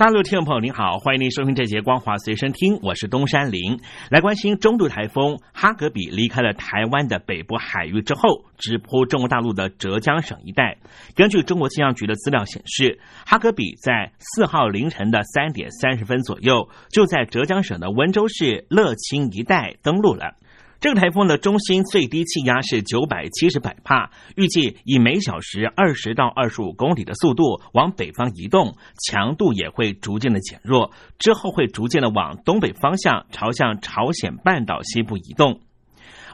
[0.00, 10.78] 大陆听众朋友您好，欢迎您收听这节《光华随身听》，我是东山林，来关心中度台风哈格比离开了台湾的北部海域之后，直扑中国大陆的浙江省一带。
[11.14, 20.34] 根据中国气象局的资料显示，哈格比在四号凌晨的三点三十分左右，就在浙江省的温州市乐清一带登陆了。
[20.80, 28.74] 这个台风的中心最低气压是九百七十百帕，预计以每小时二十到二十五公里的速度往北方移动，
[29.06, 35.60] 强度也会逐渐的减弱，之后会逐渐的往东北方向朝向朝鲜半岛西部移动。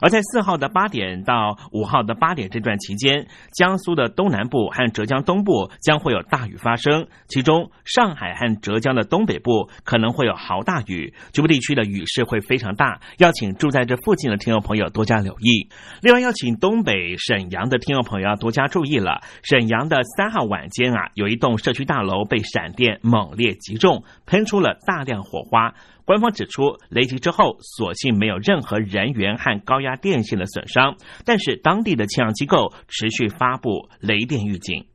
[0.00, 15.68] 而在四号的八点到五号的八点这段期间，江苏的东南部和浙江东部将会有大雨发生，其中上海和浙江的东北部可能会有豪大雨，局部地区的雨势会非常大，要请住在这附近的听众朋友多加留意。
[16.02, 25.74] 另外，要请东北沈阳的听众朋友要多加注意了，沈阳的三号晚间啊，有一栋社区大楼被闪电猛烈击中，喷出了大量火花。
[26.06, 34.86] 官方指出，雷击之后，所幸没有任何人员和高压电线的损伤，但是当地的气象机构持续发布雷电预警。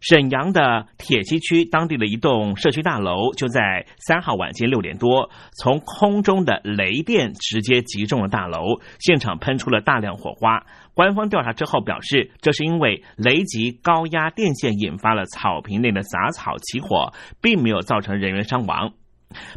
[0.00, 10.64] 沈阳的铁西区当地的一栋社区大楼，就在三号晚间六点多，从空中的雷电直接击中了大楼，现场喷出了大量火花。
[10.94, 18.94] 官方调查之后表示，这是因为雷击高压电线引发了草坪内的杂草起火，并没有造成人员伤亡。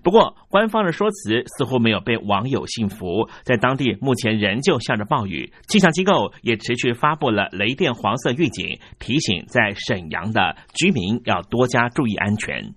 [0.03, 3.27] 不过，官方的说辞似乎没有被网友信服。
[3.43, 12.73] 在当地目前仍旧下着暴雨，气象机构也持续发布了雷电黄色预警，提醒在沈阳的居民要多加注意安全。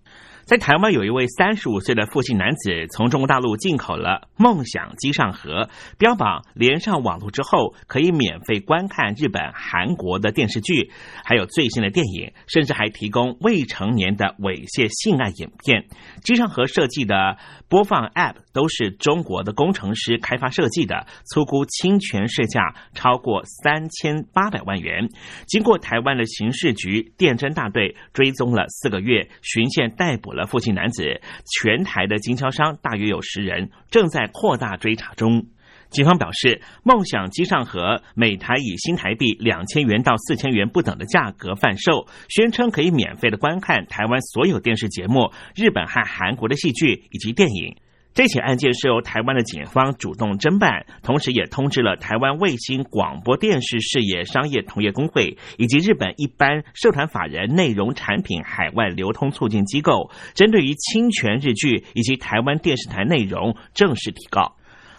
[0.47, 5.69] 在台湾有一位三十五岁的父姓男子，从中国大陆进口了梦想机上盒，
[5.99, 10.93] 标榜连上网络之后可以免费观看日本、韩国的电视剧，
[11.25, 15.89] 还有最新的电影，甚至还提供未成年的猥亵性爱影片。
[16.23, 25.09] 机上盒设计的播放 App 都是中国的工程师开发设计的，粗估侵权市价超过三千八百万元。
[25.49, 30.36] 经过台湾的刑事局电侦大队追踪了四个月，巡线逮捕。
[30.37, 35.47] 了附近男子，全台的经销商大约有十人，正在扩大追查中。
[35.89, 47.77] 警方表示，梦想机上盒每台以新台币两千元到四千元不等的价格贩售，宣称可以免费的观看台湾所有电视节目、日本和韩国的戏剧以及电影。
[48.17, 64.57] 这起案件是由台湾的警方主动侦办，同时也通知了台湾卫星广播电视事业商业同业工会以及日本一般社团法人内容产品海外流通促进机构，针对于侵权日剧以及台湾电视台内容正式提告。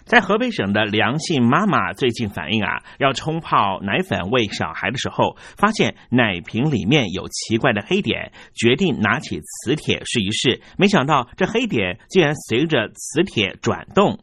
[0.07, 14.17] 在河北省的梁姓妈妈最近反映啊，要冲泡奶粉喂小孩的时候，发现奶瓶里面有奇怪的黑点，决定拿起磁铁试一试，没想到这黑点竟然随着磁铁转动。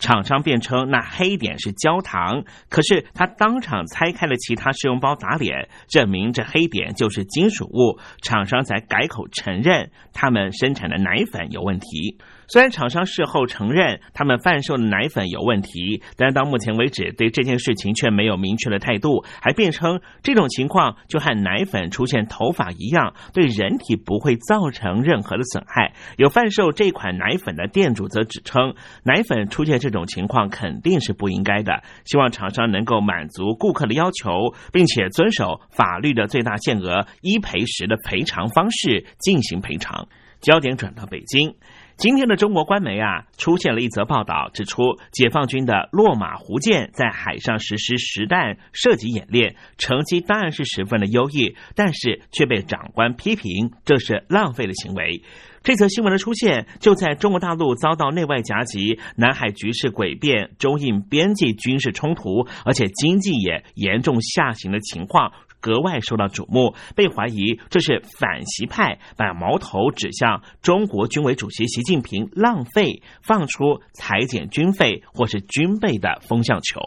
[0.00, 12.18] 厂商辩称那黑点是焦糖，可是他当场拆开了其他试用包打脸，证明这黑点就是金属物，厂商才改口承认他们生产的奶粉有问题。
[12.48, 25.92] 虽然厂商事后承认他们贩售的奶粉有问题，但到目前为止对这件事情却没有明确的态度，还辩称这种情况就和奶粉出现头发一样，对人体不会造成任何的损害。
[26.16, 28.74] 有贩售这款奶粉的店主则指称，
[29.04, 40.06] 奶粉出现这这种情况肯定是不应该的，希望厂商能够满足顾客的要求，并且遵守法律的最大限额一赔十的赔偿方式进行赔偿。
[40.40, 41.56] 焦点转到北京。
[42.00, 55.22] 今天的中国官媒啊，出现了一则报道，指出解放军的落马湖舰在海上实施实弹射击演练，成绩当然是十分的优异，但是却被长官批评这是浪费的行为。
[55.62, 65.34] 这则新闻的出现，就在中国大陆遭到内外夹击、南海局势诡变、中印边境军事冲突，而且经济也严重下行的情况。
[65.60, 76.80] 格外受到瞩目，被怀疑这是反习派把矛头指向中国军委主席习近平浪费放出裁减军费或是军备的风向球。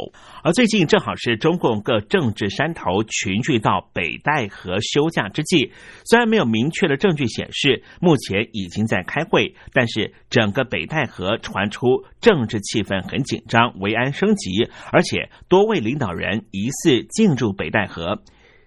[0.43, 5.71] 而最近正好是中共各政治山头群聚到北戴河休假之际，
[6.05, 18.21] 虽然没有明确的证据显示目前已经在开会，但是整个北戴河传出政治气氛很紧张，维安升级，而且多位领导人疑似进驻北戴河。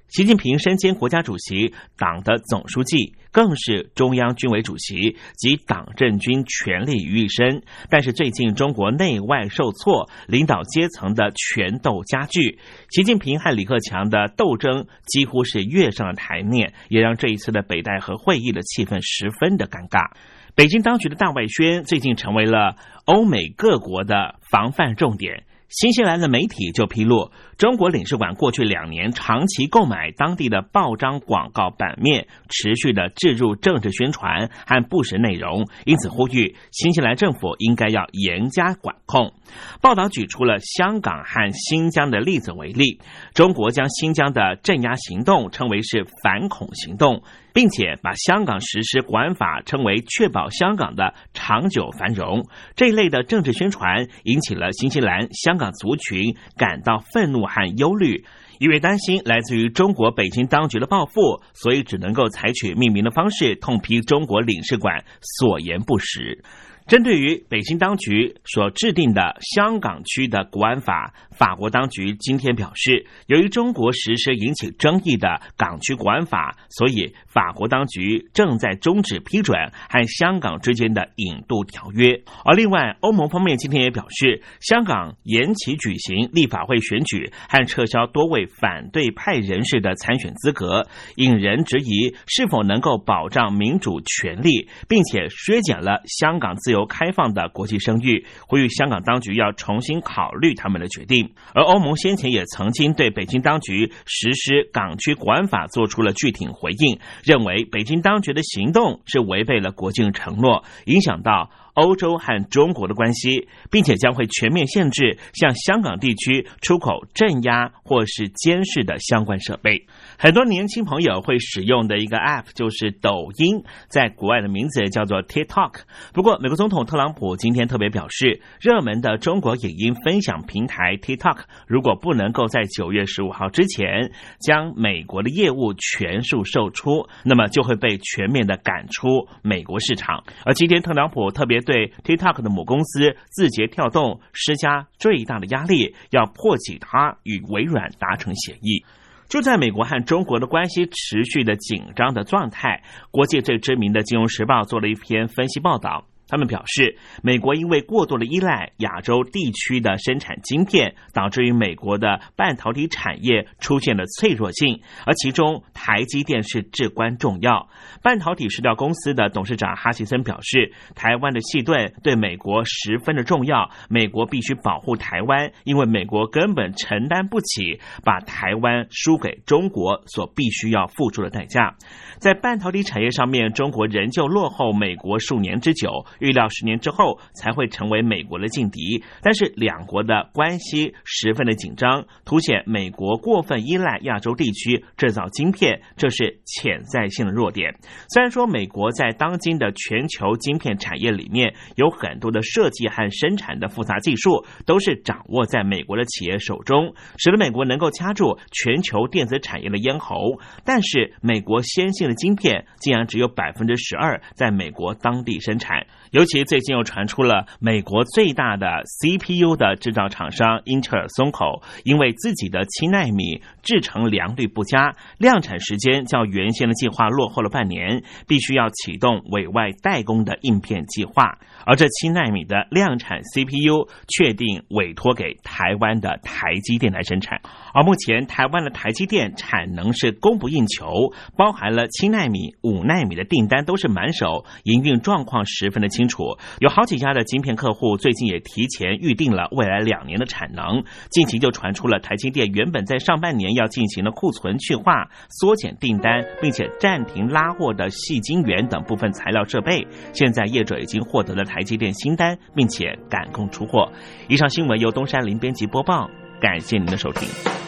[0.09, 7.65] 习近平身兼国家主席、党的总书记，更是中央军委主席及党政军权力于一身。
[7.91, 20.13] 但是最近中国内外受挫，领导阶层的权斗加剧，习近平和李克强的斗争几乎是跃上了台面，也让这一次的北戴河会议的气氛十分的尴尬。
[20.55, 22.77] 北京当局的大外宣最近成为了
[23.07, 25.45] 欧美各国的防范重点。
[25.69, 39.33] 新西兰的媒体就披露，中国领事馆过去两年长期购买当地的报章广告版面，持续的置入政治宣传和不实内容，因此呼吁新西兰政府应该要严加管控。
[39.81, 43.01] 报道举出了香港和新疆的例子为例，
[43.35, 47.23] 中国将新疆的镇压行动称为是反恐行动。
[47.57, 58.27] 并且把香港实施国安法称为确保香港的长久繁荣，这一类的政治宣传引起了新西兰香港族群感到愤怒和忧虑，
[58.59, 66.45] 因为担心来自于中国北京当局的报复，所以只能够采取匿名的方式痛批中国领事馆所言不实。
[66.87, 79.59] 针对于北京当局所制定的香港区的国安法，法国当局今天表示，由于中国实施引起争议的港区国安法，所以法国当局正在终止批准
[79.91, 82.23] 和香港之间的引渡条约。
[82.45, 90.87] 而另外，欧盟方面今天也表示，香港延期举行立法会选举和撤销多位反对派人士的参选资格，
[91.17, 96.76] 引人质疑是否能够保障民主权利，并且削减了香港自由。
[96.77, 101.33] 由开放的国际声誉，呼吁香港当局要重新考虑他们的决定。
[101.55, 111.51] 而欧盟先前也曾经对北京当局实施港区国安法做出了具体回应，认为北京当局的行动是违背了国境承诺，影响到。
[111.77, 119.87] 欧洲和中国的关系，并且将会全面限制向香港地区出口镇压或是监视的相关设备。
[120.19, 125.81] 很多年轻朋友会使用的一个 App 就是抖音，在国外的名字叫做 TikTok。
[126.15, 140.25] 不过，美国总统特朗普今天特别表示，热门的中国影音分享平台 TikTok 如果不能够在九月十五号之前将美国的业务全数售出，那么就会被全面的赶出美国市场。
[140.47, 141.61] 而今天特朗普特别。
[141.67, 148.87] 对 TikTok 的母公司字节跳动施加最大的压力，要迫使它与微软达成协议。
[149.29, 156.07] 就在美国和中国的关系持续的紧张的状态，国际最知名的《金融时报》做了一篇分析报道。
[156.29, 167.69] 他们表示，美国因为过度的依赖亚洲地区的生产晶片，导致于美国的半导体产业出现了脆弱性，而其中台积电是至关重要。
[168.03, 181.77] 半导体石料公司的董事长哈奇森表示，台湾的细盾对美国十分的重要，美国必须保护台湾，因为美国根本承担不起把台湾输给中国所必须要付出的代价。
[182.19, 186.05] 在半导体产业上面，中国仍旧落后美国数年之久。
[186.19, 197.75] 预料十年之后才会成为美国的劲敌，但是两国的关系十分的紧张，凸显美国过分依赖亚洲地区制造晶片，这是潜在性的弱点。
[198.09, 215.87] 虽然说美国在当今的全球晶片产业里面有很多的设计和生产的复杂技术都是掌握在美国的企业手中，使得美国能够掐住全球电子产业的咽喉，但是美国先进的晶片竟然只有百分之十二在美国当地生产。
[216.13, 231.39] 尤其最近又传出了美国最大的 CPU 的制造厂商英特尔松口，因为自己的七纳米制程良率不佳，量产时间较原先的计划落后了半年，必须要启动委外代工的应片计划。
[231.65, 237.41] 而这七纳米的量产 CPU 确定委托给台湾的台积电来生产。
[237.75, 245.89] 而目前台湾的台积电产能是供不应求，包含了七纳米、五纳米的订单都是满手，营运状况十分的。
[245.97, 250.85] 清楚，有好几家的晶片客户最近也提前预定了未来两年的产能。
[251.09, 259.87] 近期就传出了台积电原本在上半年要进行的库存去化、缩减订单，并且暂停拉货的细晶圆等部分材料设备。
[260.13, 263.91] 现在业者已经获得了台积电新单，并且赶工出货。
[264.29, 266.11] 以上新闻由东山林编辑播报，
[266.41, 267.66] 感谢您的收听。